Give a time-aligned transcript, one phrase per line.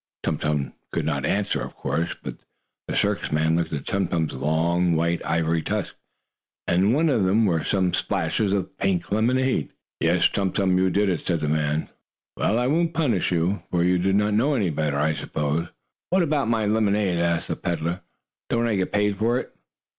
[0.23, 2.15] Tum Tum could not answer, of course.
[2.23, 2.37] But
[2.87, 5.95] the circus man looked at Tum Tum's long, white ivory tusks,
[6.65, 9.73] and on one of them were some splashes of pink lemonade.
[9.99, 11.87] "Yes, Tum Tum, you did it," said the man.
[12.35, 15.71] "Well, I won't punish you, for you did not know any better, I suppose." "But
[16.09, 18.01] what about my lemonade?" asked the peddler.
[18.49, 19.55] "Don't I get paid for it?"